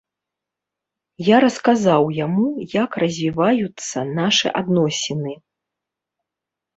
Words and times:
Я 1.27 1.37
расказаў 1.43 2.07
яму, 2.25 2.45
як 2.83 2.97
развіваюцца 3.03 3.97
нашы 4.19 4.47
адносіны. 4.63 5.35